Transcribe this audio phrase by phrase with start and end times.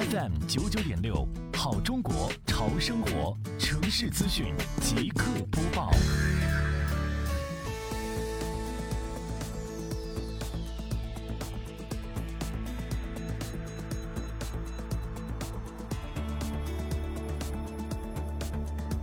[0.00, 4.46] FM 九九点六，好中国潮生活城市资讯
[4.80, 5.90] 即刻播报。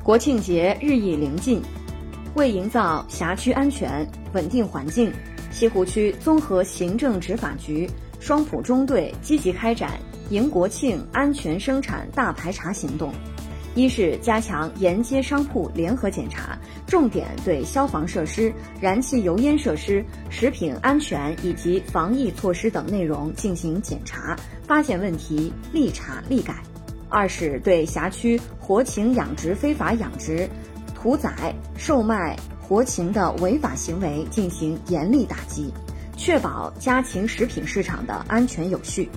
[0.02, 1.62] 国庆节日益临近，
[2.34, 5.14] 为营造辖区安全稳定环境，
[5.52, 7.88] 西湖区综合行政执法局
[8.20, 9.92] 双浦中队积极开展
[10.30, 13.14] 迎国庆安全生产大排查行动。
[13.76, 16.58] 一是加强沿街商铺联合检查，
[16.88, 18.52] 重点对消防设施、
[18.82, 26.56] 燃气油烟设施、食品安全以及防疫措施等内容进行检查，发现问题立查立改。
[27.08, 30.50] 二是对辖区活禽养殖非法养殖、
[30.96, 35.72] 屠宰、售卖活禽的违法行为进行严厉打击，
[36.18, 39.08] 确保家禽食品市场的安全有序。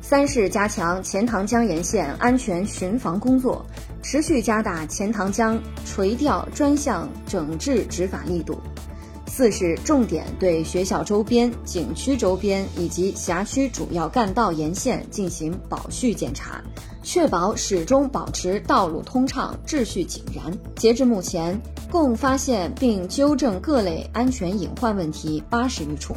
[0.00, 3.66] 三是加强钱塘江沿线安全巡防工作，
[4.02, 8.56] 持续加大钱塘江垂钓专项整治执法力度。
[9.26, 16.62] 四是重点对学校周边、景区周边以及辖区主要干道沿线进行保序检查，
[17.02, 20.56] 确保始终保持道路通畅、秩序井然。
[20.76, 26.14] 截至目前，共发现并纠正各类安全隐患问题八十余处。